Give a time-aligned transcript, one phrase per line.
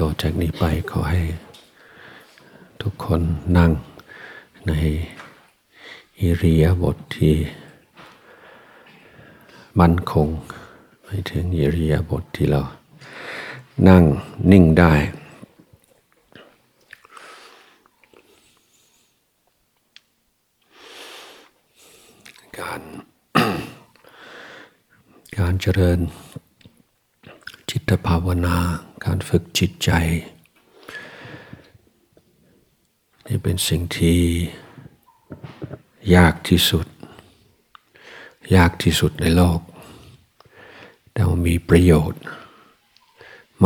[0.00, 1.22] ต่อจากนี้ไปขอให้
[2.82, 3.20] ทุกคน
[3.56, 3.70] นั่ง
[4.68, 4.72] ใน
[6.20, 7.34] อิริยาบถทที่
[9.80, 10.28] มั่นคง
[11.04, 12.62] ไปถึงอิริยาบถทที่เรา
[13.88, 14.02] นั่ง
[14.50, 14.94] นิ่งได้
[22.58, 22.82] การ
[25.38, 26.41] การเจริญจิ
[27.88, 28.56] ตภาวนา
[29.04, 29.90] การฝึกจิตใจ
[33.26, 34.20] นี่เป็นสิ่งที่
[36.16, 36.86] ยากที่สุด
[38.56, 39.60] ยากที่สุดในโลก
[41.12, 42.22] แต่ว่ามีประโยชน์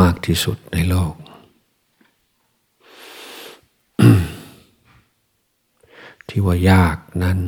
[0.00, 1.14] มากที่สุดในโลก
[6.28, 7.38] ที่ว่ายากนั้น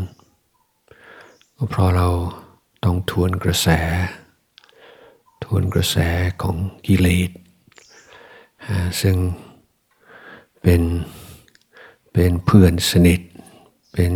[1.56, 2.08] ก็เพราะเรา
[2.84, 3.68] ต้องทวนกระแส
[5.50, 5.96] ทวนกระแส
[6.42, 7.30] ของกิเลส
[9.00, 9.16] ซึ่ง
[10.62, 10.82] เป็น
[12.12, 13.20] เป็นเพื่อนสนิท
[13.92, 14.14] เป็น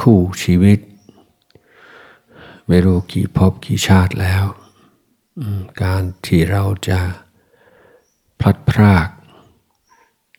[0.00, 0.78] คู่ชีวิต
[2.68, 4.44] ไม่รู้กี่พบกี่ชาติแล้ว
[5.82, 7.00] การที่เราจะ
[8.40, 9.08] พลัดพราก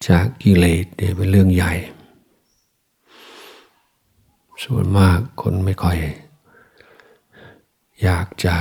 [0.07, 1.73] จากกิเลสเนี่ยเป็นเรื่องใหญ่
[4.63, 5.97] ส่วนมากคนไม่ค่อย
[8.03, 8.55] อยากจะ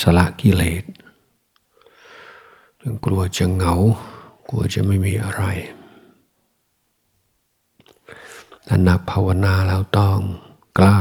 [0.00, 0.84] สละกิเลส
[3.04, 3.74] กลัวจะเหงา
[4.48, 5.44] กลัวจะไม่มีอะไร
[8.66, 10.18] ถ้านักภาวนาแล้วต้อง
[10.78, 10.98] กล้า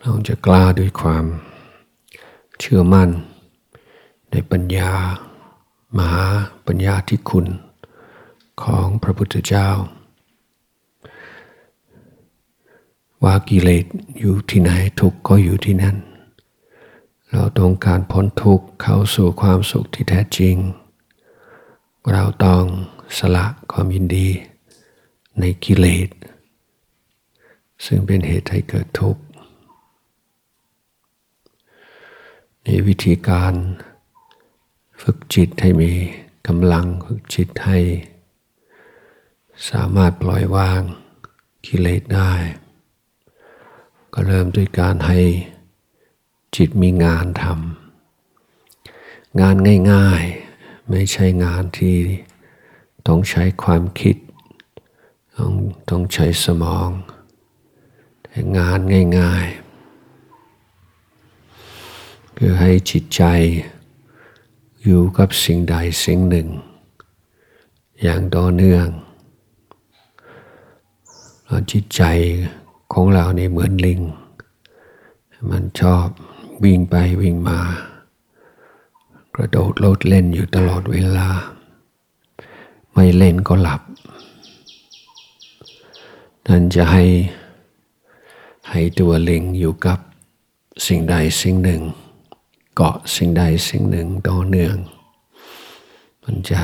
[0.00, 1.24] เราจะกล้าด้วยความ
[2.60, 3.10] เชื่อมั่น
[4.30, 4.92] ในปัญญา
[5.96, 6.24] มหา
[6.66, 7.46] ปัญญาที่คุณ
[8.62, 9.68] ของพระพุทธเจ้า
[13.24, 13.84] ว่ากิเลส
[14.18, 15.96] อยู่ที่ไหนทุกข์ก็อยู่ที่นั่น
[17.30, 20.56] เราต้องการพ้นทุกข์เข้าสู่ความสุขที่แท้จริง
[22.12, 22.62] เราต้อง
[23.18, 24.28] สละความยินดี
[25.38, 26.08] ในกิเลส
[27.84, 29.22] ซึ่งเป็นเหตุให้เกิดทุกข์
[32.64, 33.52] ในวิธีการ
[35.02, 35.92] ฝึกจิตให้มี
[36.46, 37.78] กำลังฝึกจิตให้
[39.70, 40.80] สามารถปล่อยวาง
[41.66, 42.32] กิเลสได้
[44.18, 45.20] ก็เริ่มด้วยการให้
[46.56, 49.56] จิตมีงานทำงาน
[49.92, 51.96] ง่ายๆ ไม่ใช่งานที่
[53.06, 54.16] ต้องใช้ความคิด
[55.36, 55.52] ต้อง
[55.90, 56.88] ต้องใช้สมอง
[58.22, 58.78] แต่งาน
[59.18, 63.22] ง่ายๆ คือให้จิตใจ
[64.82, 66.48] อยู่กับสิ่งใดสิ่งหนึ่ง
[68.02, 68.86] อย่างต่อเนื่อง
[71.46, 72.02] เราจิตใจ
[72.92, 74.00] ของเราเนี่เหมือนลิง
[75.50, 76.06] มันชอบ
[76.64, 77.58] วิ่งไปวิ่งมา
[79.34, 81.28] กระโดดโลดเล่นอยู่ตลอดเวลา
[82.92, 83.82] ไม่เล่นก็หลับ
[86.46, 87.04] นั่นจะให้
[88.70, 89.98] ให้ตัวลิงอยู่กับ
[90.86, 91.82] สิ่งใดสิ่งหนึ่ง
[92.74, 94.76] เกาะสิ่งใดสิ่งหนึ่งต่อเนื่อง
[96.22, 96.60] มันจะ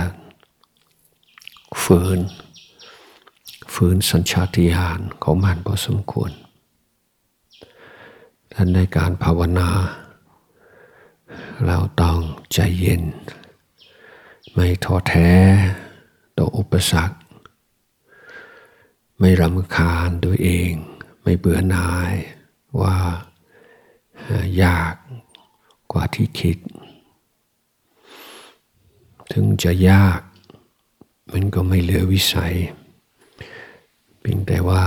[1.83, 2.19] ฝืน
[3.73, 6.33] ฝืนสัญชาติญาณของมันพอสมควร
[8.53, 9.71] ดังในการภาวนา
[11.67, 12.19] เราต้อง
[12.53, 13.03] ใจเย็น
[14.53, 15.33] ไม่ท้อแท้
[16.39, 17.17] ต่ออุปสรรค
[19.19, 20.73] ไม่รำคาญตัวเอง
[21.23, 22.15] ไม่เบื่อหน่าย
[22.81, 22.97] ว่า
[24.63, 24.95] ยาก
[25.93, 26.59] กว่าที่คิด
[29.33, 30.21] ถึงจะยาก
[31.33, 32.57] มันก็ไม่เหลือวิสัย
[34.23, 34.85] เพียงแต่ว่า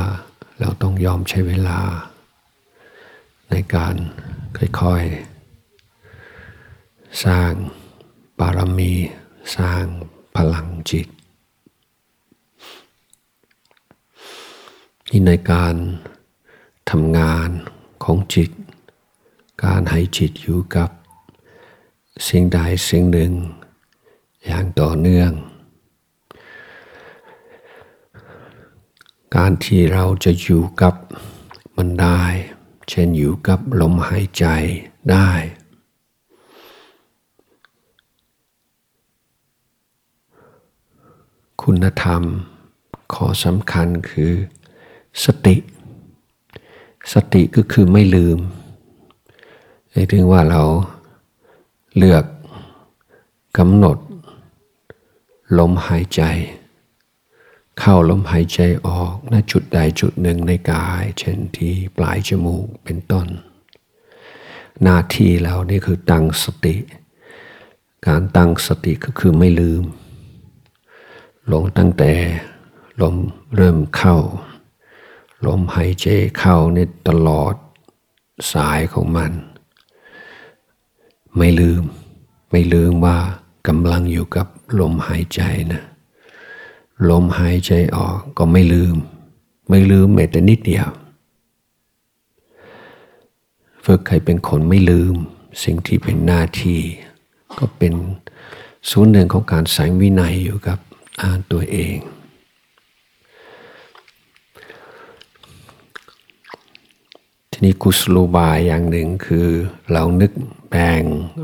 [0.59, 1.79] เราต้องยอมใช้เวลา
[3.51, 3.96] ในการ
[4.57, 7.51] ค่อยๆ สร้าง
[8.40, 8.94] บารมี
[9.57, 9.84] สร้าง
[10.35, 11.07] พลังจิต
[15.07, 15.75] ที่ในการ
[16.90, 17.50] ทำงาน
[18.04, 18.51] ของจิต
[19.63, 20.89] การให้จิตอยู่กับ
[22.27, 23.31] สิ่งใดสิ่งหนึ่ง
[24.45, 25.31] อย่างต่อเนื่อง
[29.35, 30.95] การที่เราจะอยู่กับ
[31.77, 32.23] มันได้
[32.89, 34.45] เช่นอยู่กับลมหายใจ
[35.11, 35.29] ได้
[41.61, 42.23] คุณธรรม
[43.13, 44.33] ข้อสำคัญคือ
[45.23, 45.55] สติ
[47.13, 48.39] สติก็คือไม่ลืม
[49.89, 50.63] หมายถึงว่าเรา
[51.97, 52.25] เลือก
[53.57, 53.97] กำหนด
[55.57, 56.23] ลมหายใจ
[57.80, 63.27] เข้าลมหายใจออกณจุดใดจุดหนึ่งในกาย เช่นที่ปลายจมูกเป็นต้น
[64.83, 66.75] หน้าที่แล้วนี่คือตั้งสติ
[68.07, 69.83] การตั้งสติก็คือไม่ลืม
[71.51, 72.13] ลงตั้งแต่
[73.01, 73.16] ลม
[73.56, 74.18] เริ่มเข้า
[75.45, 76.07] ลมหายใจ
[76.38, 77.56] เข้านี่ตลอด
[78.54, 79.31] สายของมัน
[81.38, 81.83] ไม่ลืม
[82.51, 83.18] ไม่ลืมว่า
[83.68, 84.48] กำลังอยู่กับ
[84.80, 85.81] ลมหายใจนะ
[87.09, 88.95] ลมหายใจออกก็ไม่ลืม
[89.69, 90.88] ไม่ลืมแม้แต่นิดเดียว
[93.86, 95.15] ฝึกให้เป็นคนไม่ลืม
[95.63, 96.80] สิ่งที่เป็นหน้าที่
[97.57, 97.94] ก็เป็น
[98.89, 100.80] ส่วนหนึ่งของการสายวินัยอยู่กับ
[101.21, 101.97] อ่านตัวเอง
[107.51, 109.47] ทีนี้กุศโลบายอย่างหนึ่งคือ
[109.92, 110.31] เรานึก
[110.69, 111.03] แบ่ง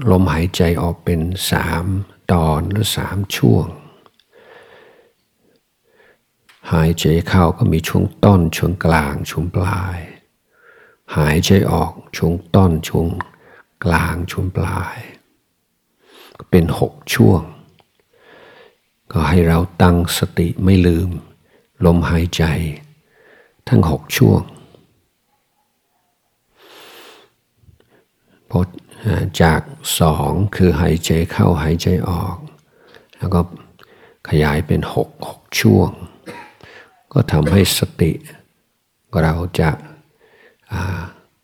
[0.09, 1.19] ลมหายใจออกเป็น
[1.51, 1.85] สาม
[2.31, 3.67] ตอนหรือสามช่วง
[6.71, 9.99] หายใจเข้าก็มีช่วงต้นช่วงกลางช่วงปลาย
[11.15, 13.07] หายใจออกช่วงต้นช่วง
[13.85, 14.97] กลางช่วงปลาย
[16.49, 17.41] เป็นหกช่วง
[19.11, 21.09] ก็ให้เราตั้งสติไม่ลืม
[21.85, 22.43] ลมหายใจ
[23.69, 24.41] ทั้งหกช่วง
[28.49, 28.51] พ
[29.41, 29.61] จาก
[29.99, 32.37] สองคือหายใจเข้าหายใจออก
[33.17, 33.39] แล้วก็
[34.29, 35.91] ขยายเป็นหกหกช่วง
[37.13, 38.11] ก็ทำให้สติ
[39.21, 39.69] เราจะ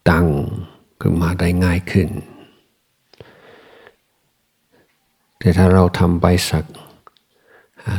[0.09, 0.27] ตั้ง
[1.01, 2.09] ขึ้นมาได้ง่ายขึ้น
[5.39, 6.65] แต่ถ้าเราทำไปสัก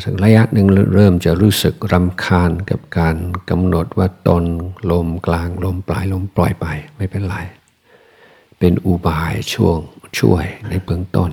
[0.04, 3.16] สักระยะหนึ่งเริ่มจะรู้สึกรำคาญกับการ
[3.50, 4.44] กำหนดว่าตน
[4.90, 6.66] ลมกลางลมปลายลมปล่อยไป
[6.96, 7.36] ไม่เป็นไร
[8.58, 9.78] เป็นอุบายช่วง
[10.18, 11.30] ช่วยในเบื้องต้น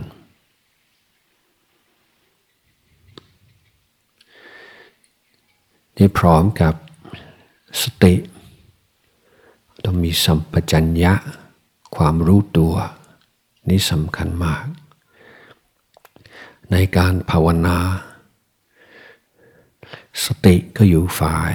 [5.97, 6.73] นี่พร้อมกับ
[7.81, 8.13] สติ
[9.83, 11.13] ต้องมีสัมปชัญญะ
[11.95, 12.73] ความรู้ตัว
[13.69, 14.65] นี่สำคัญมาก
[16.71, 17.77] ในการภาวนา
[20.23, 21.53] สติก็อยู่ฝ่าย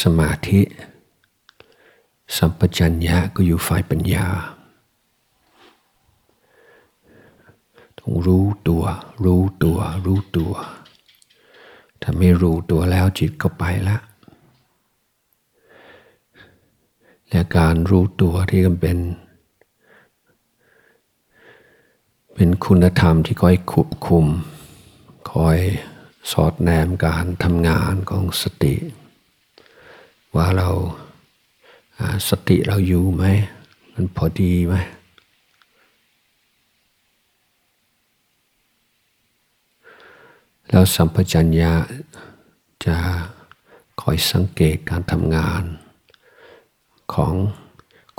[0.00, 0.60] สมาธิ
[2.36, 4.26] สัมปชัญญะก็อยู่ฝ่ายปัญญา
[7.98, 8.84] ต้องรู้ตัว
[9.24, 10.54] รู้ตัวรู้ตัว
[12.00, 14.02] ถ้าไม่รู้ตัวแล้ว จิตก็ไปแล้ว
[17.28, 18.98] และการรู้ตัวที่มันเป็น
[22.34, 24.26] เป็นคุณธรรมที่คอยควบคุม
[25.32, 25.58] คอย
[26.30, 28.74] สอดแนมการทำงานของสติ
[30.34, 30.70] ว่าเรา
[32.28, 33.24] สติเราอยู่ไหม
[33.94, 34.74] มันพอดีไหม
[40.68, 41.72] แล้วสัมปชัญญะ
[42.86, 42.98] จะ
[44.00, 45.64] คอยสังเกตการทำงาน
[47.14, 47.34] ของ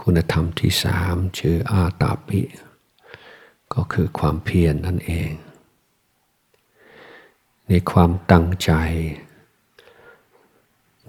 [0.01, 2.41] คุณธรรมที่สามชื่ออาตาปิ
[3.73, 5.31] ก็คือความเพียรนนั่นเอง
[7.67, 8.71] ในความตั้งใจ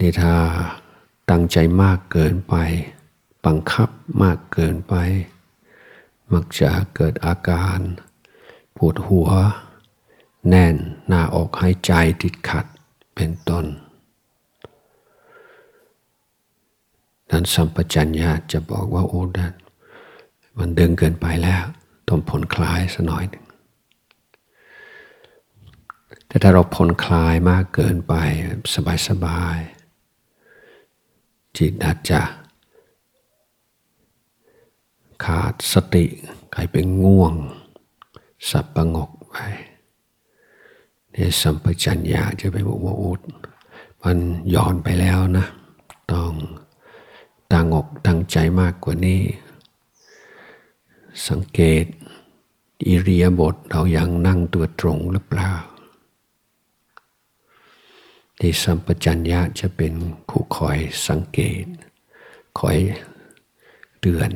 [0.00, 0.36] นี่ถ้า
[1.30, 2.54] ตั้งใจมากเกินไป
[3.44, 3.88] บังคับ
[4.22, 4.94] มากเกินไป
[6.32, 7.78] มักจะเกิดอาการ
[8.76, 9.28] ปวดหัว
[10.48, 10.76] แน่น
[11.06, 11.92] หน้าอกหายใจ
[12.22, 12.66] ติดขัด
[13.16, 13.66] เป็นต้น
[17.30, 19.54] นั้นสัมปชัญญะจะบอกว่าโอ้ดัน
[20.58, 21.64] มันดึงเกินไปแล้ว
[22.08, 23.46] ต้องผ่อนคลายสัหน่อยหนึ่ง
[26.26, 28.14] แต่ถ้าเราผ่อนคลายมากเกินไป
[29.08, 32.20] สบายๆจิตอาจจะ
[35.24, 36.04] ขาดสติ
[36.54, 37.34] กลายเป็นง่วง
[38.50, 39.36] สับประงกไป
[41.16, 43.12] เนี่ยสัมปชัญญะจะไปบอกว่าโอ้
[44.02, 44.18] มัน
[44.54, 45.46] ย้อนไปแล้วนะ
[46.12, 46.32] ต้อง
[47.52, 49.22] ตั้งอกตั้งใจมากกว่านี้
[51.28, 51.84] สังเกต
[52.86, 55.52] อิริยาบถเรายังนั่งตัวตรงหรือเปล่า
[58.38, 59.92] ที่สัมปชัญญะจะเป็น
[60.28, 61.64] ผู้คอยสังเกต
[62.58, 62.78] คอย
[64.00, 64.30] เตือน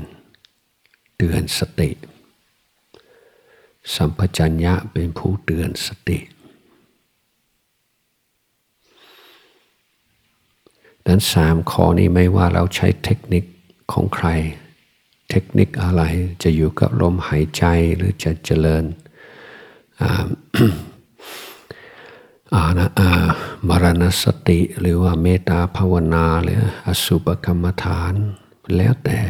[1.17, 1.91] เตือนสติ
[3.95, 6.19] สัมปชัญญะเป็นผู้เตือนสติ
[11.07, 13.45] นั้นสามข้อนี้ไม่ว่าเราใช้เทคนิค
[13.93, 14.29] ของใคร
[15.31, 16.03] เทคนิคอะไร
[16.43, 17.65] จะอยู่กับลมหายใจ
[17.97, 18.85] หรือจะเจริญ
[22.55, 23.11] อาณา
[23.69, 28.15] มรณสติ หรือว่าเมตตาภาวนาหรืออสุปกรรมฐาน
[28.77, 29.21] แล้วแต่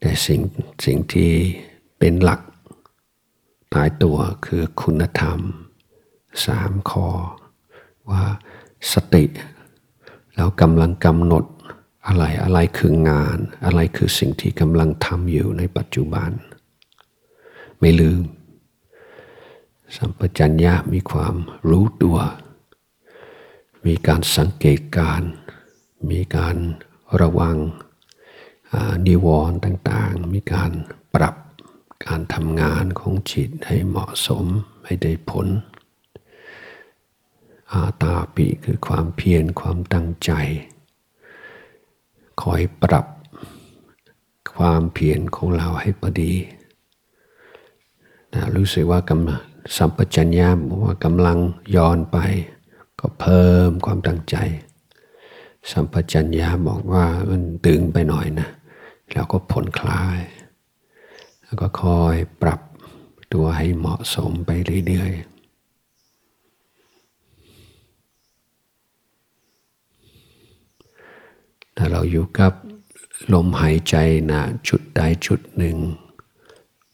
[0.00, 0.40] แต่สิ่ง
[0.84, 1.32] สิ่งที่
[1.98, 2.40] เป็นหลัก
[3.74, 5.40] ตายตัวคือคุณธรรม
[6.46, 7.08] สามข้อ
[8.10, 8.24] ว่า
[8.92, 9.24] สติ
[10.38, 11.44] แล้วกำลังกำหนด
[12.06, 16.30] อะไรอะไรคืองาน อะไรคือสิ่งที่กำลังทำอยู่ในปัจจุบัน
[17.78, 18.22] ไม่ลืม
[19.96, 21.34] สัมปชัญญะมีความ
[21.70, 22.18] รู้ตัว
[23.86, 25.22] มีการสังเกตการ
[26.10, 26.56] มีการ
[27.20, 27.56] ระวัง
[29.06, 30.70] นิวรณ์ต่างๆ มีการ
[31.14, 31.36] ปรับ
[32.06, 34.46] การทำงานของจิตให้เหมาะสม
[34.84, 35.46] ให้ได้ผล
[37.72, 40.30] อาตาปิคือความเพียรความตั้งใจ
[42.42, 43.06] คอยปรับ
[44.54, 46.32] ความเพียรของเราให้พอดี
[48.32, 51.38] นะรู้สึกว่ากำสัมปชัญญะบอกว่ากำลัง
[51.76, 52.16] ย้อนไป
[53.00, 54.36] ก็เพิ่มความตั้งใจ
[55.70, 58.48] สัมปชัญญะบอกว่ามันตึงไปหน่อยนะ
[59.12, 60.20] แล้วก็ผ่อนคลาย
[61.44, 62.60] แล้วก็คอยปรับ
[63.32, 64.50] ตัวให้เหมาะสมไป
[64.86, 65.37] เรื่อยๆ
[71.78, 72.52] ถ้าเราอยู่กับ
[73.32, 73.94] ลมหายใจ
[74.30, 75.76] นะจุดใดจุดหนึ่ง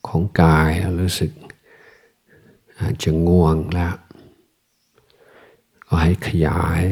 [0.07, 1.33] ของกายเรารู้สึก
[2.81, 3.97] อาจจะง่วงแล้ว
[5.87, 6.85] ก็ให้ขยาย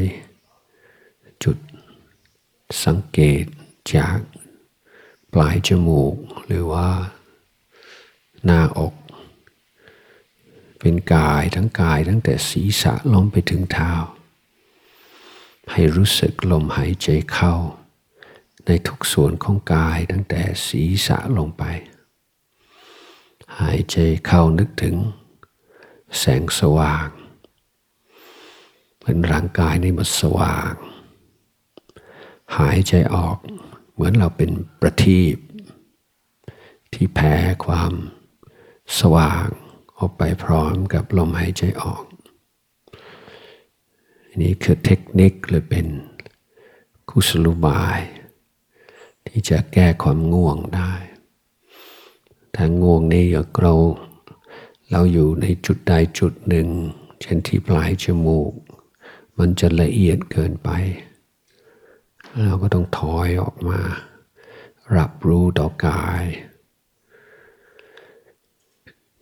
[1.44, 1.58] จุด
[2.84, 3.44] สังเกต
[3.94, 4.18] จาก
[5.32, 6.14] ปลายจมูก
[6.46, 6.88] หรือว่า
[8.44, 8.94] หน้าอก
[10.78, 13.92] เป็นกายทั้งกายตั้งแต่ศีรษะลงไปถึงเท้า
[15.70, 17.54] ให้รู้สึกลมหายใจเข้า
[18.66, 21.64] ในทุกส่วนของกายตั้งแต่ศีรษะลงไป
[23.61, 24.97] หายใจเข้านึกถึง
[26.19, 27.09] แสงสว่าง
[29.00, 30.73] เป็นร่างกายในมันสว่าง
[32.59, 33.38] หายใจออก
[33.92, 34.50] เหมือนเราเป็น
[34.81, 35.37] ประทีป
[36.92, 37.92] ที่แผ่ความ
[39.00, 39.47] สว่าง
[39.99, 42.04] ออกไปพร้อมกับลมหายใจออก
[44.26, 45.87] อันนี้คือเทคนิคหรือเป็น
[47.09, 48.00] กุศลุบาย
[49.29, 50.93] ที่จะแก้ความง่วงได้
[52.55, 53.25] ถ้าง่วงนี่
[53.61, 53.75] เรา
[54.91, 56.69] เราอยู่ในจุดใดจุดหนึ่ง
[57.21, 58.52] เช่นที่ปลายจมูก
[59.38, 60.71] มันจะละเอียดเกินไป
[62.45, 63.81] เราก็ต้องถอยออกมา
[64.97, 66.25] รับรู้ต่อกาย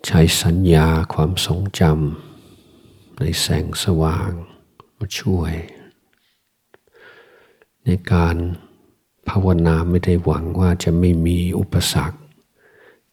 [0.07, 4.31] ใช้สัญญาความทรงจำในแสงสว่าง
[4.99, 5.53] มาช่วย
[7.85, 8.37] ในการ
[9.31, 12.19] ภาวนาไม่ได้หวังว่าจะไม่มีอุปสรรค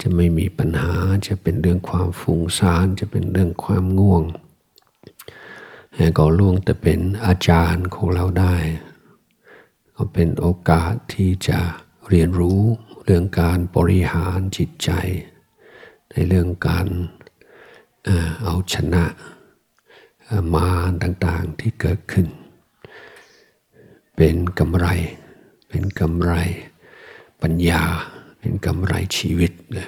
[0.01, 0.93] จะไม่มีปัญหา
[1.27, 4.23] จะเป็นเรื่องความฟุ้งซ่านจะเป็นเรื่องความง่วง
[6.17, 8.55] ก็ล่วงแต่เป็นอาจารย์ของเราได้
[9.95, 11.59] ก็เป็นโอกาสที่จะ
[12.09, 12.61] เรียนรู้
[13.03, 14.89] เรื่องการบริหารจิตใจ
[16.11, 16.87] ในเรื่องการ
[18.43, 19.03] เอาชนะ
[20.55, 20.69] มา
[21.03, 22.27] ต่างๆที่เกิดขึ้น
[24.15, 24.87] เป็นกำไร
[25.77, 26.33] เป็นกำไร
[27.41, 27.83] ปัญญา
[28.39, 29.87] เป็นกำไรชีวิตเลย